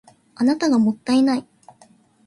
[0.33, 1.47] あなたがもったいない